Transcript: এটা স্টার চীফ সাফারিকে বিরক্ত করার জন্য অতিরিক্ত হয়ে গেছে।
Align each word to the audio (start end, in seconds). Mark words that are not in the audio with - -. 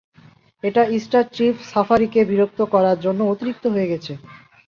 এটা 0.63 0.81
স্টার 0.97 1.25
চীফ 1.35 1.55
সাফারিকে 1.71 2.21
বিরক্ত 2.29 2.59
করার 2.73 2.97
জন্য 3.05 3.19
অতিরিক্ত 3.25 3.63
হয়ে 3.73 3.89
গেছে। 3.91 4.13